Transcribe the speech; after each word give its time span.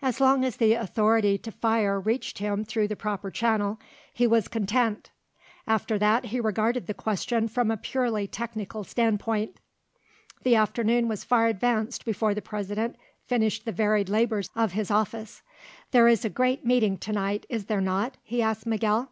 As 0.00 0.20
long 0.20 0.44
as 0.44 0.58
the 0.58 0.74
authority 0.74 1.36
to 1.38 1.50
fire 1.50 1.98
reached 1.98 2.38
him 2.38 2.64
through 2.64 2.86
the 2.86 2.94
proper 2.94 3.28
channel, 3.28 3.80
he 4.12 4.24
was 4.24 4.46
content; 4.46 5.10
after 5.66 5.98
that 5.98 6.26
he 6.26 6.38
regarded 6.38 6.86
the 6.86 6.94
question 6.94 7.48
from 7.48 7.72
a 7.72 7.76
purely 7.76 8.28
technical 8.28 8.84
standpoint. 8.84 9.56
The 10.44 10.54
afternoon 10.54 11.08
was 11.08 11.24
far 11.24 11.48
advanced 11.48 12.04
before 12.04 12.34
the 12.34 12.40
President 12.40 12.94
finished 13.26 13.64
the 13.64 13.72
varied 13.72 14.08
labours 14.08 14.48
of 14.54 14.74
his 14.74 14.92
office. 14.92 15.42
"There 15.90 16.06
is 16.06 16.24
a 16.24 16.30
great 16.30 16.64
meeting 16.64 16.96
to 16.98 17.10
night, 17.12 17.44
is 17.48 17.64
there 17.64 17.80
not?" 17.80 18.16
he 18.22 18.40
asked 18.40 18.66
Miguel. 18.66 19.08